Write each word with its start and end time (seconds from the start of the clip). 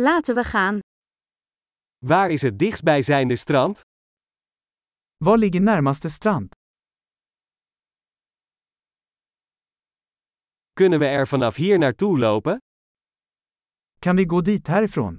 Laten 0.00 0.34
we 0.34 0.44
gaan. 0.44 0.78
Waar 1.98 2.30
is 2.30 2.42
het 2.42 2.58
dichtstbijzijnde 2.58 3.36
strand? 3.36 3.80
Var 5.16 5.38
ligger 5.38 5.60
närmaste 5.60 6.08
strand? 6.08 6.54
Kunnen 10.72 10.98
we 10.98 11.06
er 11.06 11.26
vanaf 11.28 11.54
hier 11.56 11.78
naartoe 11.78 12.18
lopen? 12.18 12.58
Kan 13.98 14.16
vi 14.16 14.24
gå 14.26 14.40
dit 14.40 14.66
härifrån? 14.66 15.18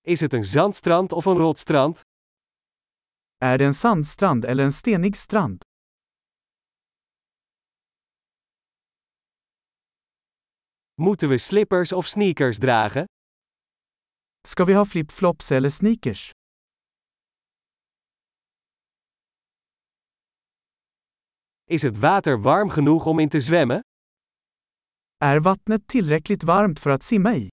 Is 0.00 0.20
het 0.20 0.32
een 0.32 0.44
zandstrand 0.44 1.12
of 1.12 1.24
een 1.24 1.36
rotstrand? 1.36 2.00
Är 3.36 3.58
det 3.58 3.64
en 3.64 3.74
sandstrand 3.74 4.44
eller 4.44 4.64
en 4.64 4.72
stenig 4.72 5.16
strand? 5.16 5.65
Moeten 11.00 11.28
we 11.28 11.38
slippers 11.38 11.92
of 11.92 12.06
sneakers 12.06 12.58
dragen? 12.58 13.04
Ska 14.48 14.64
vi 14.64 14.72
ha 14.72 14.84
flip-flops 14.84 15.50
eller 15.50 15.70
sneakers? 15.70 16.30
Is 21.64 21.82
het 21.82 21.96
water 21.98 22.42
warm 22.42 22.70
genoeg 22.70 23.06
om 23.06 23.18
in 23.18 23.28
te 23.28 23.40
zwemmen? 23.40 23.80
Är 25.18 25.40
vattnet 25.40 25.86
tillräckligt 25.86 26.42
varmt 26.42 26.78
för 26.80 26.90
att 26.90 27.02
simma 27.02 27.34
i? 27.34 27.48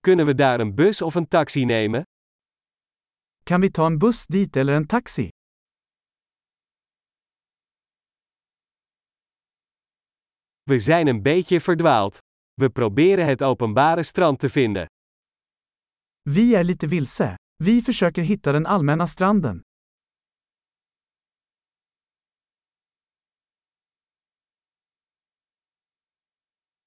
Kunnen 0.00 0.26
we 0.26 0.34
daar 0.34 0.60
een 0.60 0.74
bus 0.74 1.02
of 1.02 1.14
een 1.14 1.26
taxi 1.26 1.64
nemen? 1.64 2.02
Kan 3.44 3.60
vi 3.60 3.70
ta 3.70 3.86
en 3.86 3.98
buss 3.98 4.26
dit 4.26 4.56
eller 4.56 4.72
en 4.74 4.86
taxi? 4.86 5.28
We 10.62 10.78
zijn 10.78 11.06
een 11.06 11.22
beetje 11.22 11.60
verdwaald. 11.60 12.18
We 12.54 12.70
proberen 12.70 13.26
het 13.26 13.42
openbare 13.42 14.02
strand 14.02 14.38
te 14.38 14.48
vinden. 14.48 14.86
Vi 16.22 16.54
är 16.54 16.64
lite 16.64 16.88
vilse. 16.88 17.34
Vi 17.64 17.82
försöker 17.82 18.22
hitta 18.22 18.52
den 18.52 18.66
allmänna 18.66 19.06
stranden. 19.06 19.60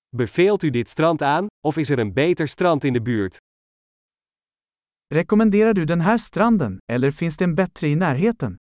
Beveelt 0.09 0.63
u 0.63 0.69
dit 0.69 0.89
strand 0.89 1.21
aan, 1.21 1.47
of 1.67 1.77
is 1.77 1.89
er 1.89 1.99
een 1.99 2.13
beter 2.13 2.47
strand 2.47 2.83
in 2.83 2.93
de 2.93 3.01
buurt? 3.01 3.37
Rekommenderar 5.13 5.73
du 5.73 5.85
den 5.85 6.01
här 6.01 6.17
stranden, 6.17 6.79
eller 6.91 7.11
finns 7.11 7.37
det 7.37 7.43
en 7.43 7.55
bättre 7.55 7.87
i 7.87 7.95
närheten? 7.95 8.55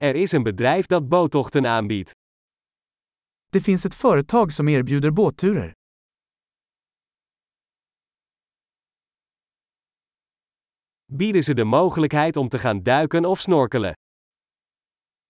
Er 0.00 0.14
is 0.16 0.32
een 0.32 0.42
bedrijf 0.42 0.86
dat 0.86 1.08
boottochten 1.08 1.66
aanbiedt. 1.66 2.10
Det 3.50 3.60
finns 3.60 3.84
ett 3.84 3.94
företag 3.94 4.52
som 4.52 4.68
erbjuder 4.68 5.12
båtturer. 5.12 5.72
Bieden 11.04 11.42
ze 11.42 11.54
de 11.54 11.64
mogelijkheid 11.64 12.36
om 12.36 12.48
te 12.48 12.58
gaan 12.58 12.82
duiken 12.82 13.24
of 13.24 13.40
snorkelen? 13.40 13.92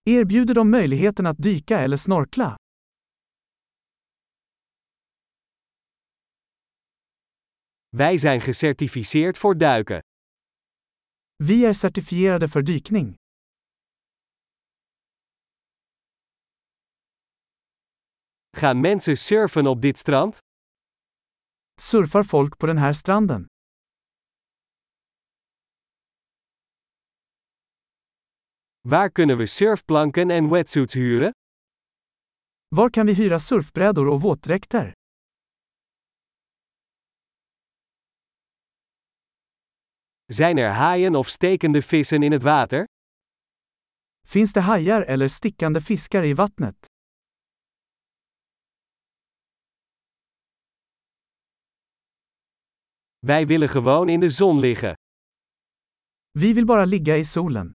Erbjuder 0.03 0.53
de 0.53 0.63
möjligheten 0.63 1.25
att 1.25 1.37
dyka 1.37 1.79
eller 1.79 1.97
snorkla? 1.97 2.55
Wij 7.89 8.17
zijn 8.17 8.41
gecertificeerd 8.41 9.37
voor 9.37 9.57
duiken. 9.57 9.99
Vi 11.43 11.65
är 11.65 11.73
certifierade 11.73 12.47
för 12.47 12.63
dykning. 12.63 13.18
Gaan 18.59 18.79
mensen 18.79 19.17
surfen 19.17 19.67
op 19.67 19.81
dit 19.81 19.97
strand? 19.97 20.37
Surfar 21.81 22.23
folk 22.23 22.57
på 22.57 22.65
den 22.65 22.77
här 22.77 22.93
stranden? 22.93 23.45
Waar 28.81 29.09
kunnen 29.09 29.37
we 29.37 29.45
surfplanken 29.47 30.31
en 30.31 30.49
wetsuits 30.49 30.93
huren? 30.93 31.31
Var 32.75 32.89
kan 32.89 33.05
vi 33.05 33.13
hyra 33.13 33.39
surfbrädor 33.39 34.07
och 34.07 34.21
våtdräkter? 34.21 34.93
Zijn 40.31 40.57
er 40.57 40.69
haaien 40.69 41.15
of 41.15 41.29
stekende 41.29 41.81
vissen 41.81 42.23
in 42.23 42.31
het 42.31 42.43
water? 42.43 42.85
Finns 44.27 44.53
det 44.53 44.61
hajar 44.61 45.01
eller 45.01 45.27
stickande 45.27 45.81
fiskar 45.81 46.23
i 46.23 46.33
vattnet? 46.33 46.98
Wij 53.19 53.47
willen 53.47 53.69
gewoon 53.69 54.09
in 54.09 54.19
de 54.19 54.29
zon 54.29 54.59
liggen. 54.59 54.93
Vi 56.31 56.53
vill 56.53 56.65
bara 56.65 56.85
ligga 56.85 57.15
i 57.15 57.23
solen. 57.23 57.71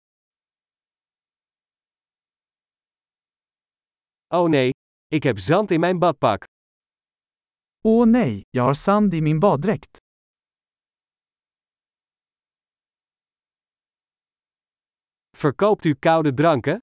Oh 4.27 4.49
nee, 4.49 4.69
ik 5.07 5.23
heb 5.23 5.39
zand 5.39 5.71
in 5.71 5.79
mijn 5.79 5.99
badpak. 5.99 6.43
Åh 7.83 8.05
nej, 8.05 8.41
jag 8.49 8.63
har 8.63 8.75
sand 8.75 9.13
i 9.13 9.21
min 9.21 9.39
baddräkt. 9.39 9.97
Verkoopt 15.37 15.85
u 15.85 15.95
koude 15.95 16.33
dranken? 16.33 16.79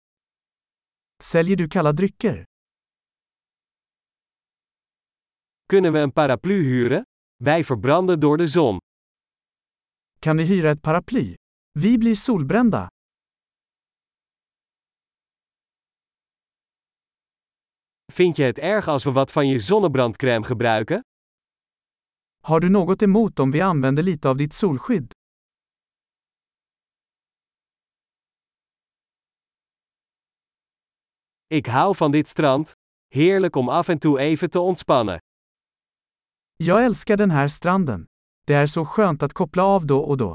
Säljer 1.22 1.56
du 1.56 1.68
kalla 1.68 1.92
drycker? 1.92 2.44
Kunnen 5.66 5.92
we 5.92 5.98
een 5.98 6.12
paraplu 6.12 6.62
huren? 6.64 7.07
Wij 7.44 7.64
verbranden 7.64 8.20
door 8.20 8.36
de 8.36 8.46
zon. 8.46 8.78
Kan 10.18 10.36
vi 10.36 10.42
hyra 10.42 10.68
ett 10.68 10.80
paraply? 10.80 11.34
Vi 11.70 11.98
blir 11.98 12.14
solbrända. 12.14 12.86
Vind 18.12 18.36
je 18.36 18.44
het 18.44 18.58
erg 18.58 18.88
als 18.88 19.04
we 19.04 19.12
wat 19.12 19.32
van 19.32 19.48
je 19.48 19.58
zonnebrandcrème 19.58 20.46
gebruiken? 20.46 21.00
Har 22.42 22.60
du 22.60 22.68
något 22.68 23.02
emot 23.02 23.38
om 23.38 23.50
vi 23.50 23.60
använder 23.60 24.04
lite 24.04 24.28
av 24.28 24.36
ditt 24.36 24.54
solskydd? 24.54 25.12
Ik 31.46 31.66
hou 31.66 31.96
van 31.96 32.10
dit 32.10 32.28
strand. 32.28 32.72
Heerlijk 33.06 33.56
om 33.56 33.68
af 33.68 33.88
en 33.88 33.98
toe 33.98 34.18
even 34.18 34.50
te 34.50 34.60
ontspannen. 34.60 35.18
Jag 36.60 36.84
älskar 36.84 37.16
den 37.16 37.30
här 37.30 37.48
stranden. 37.48 38.06
Det 38.46 38.54
är 38.54 38.66
så 38.66 38.84
skönt 38.84 39.22
att 39.22 39.32
koppla 39.32 39.62
av 39.62 39.86
då 39.86 40.00
och 40.00 40.16
då. 40.16 40.34